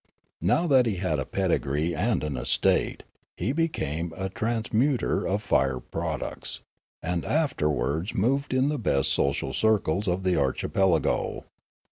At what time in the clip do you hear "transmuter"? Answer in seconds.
4.29-5.27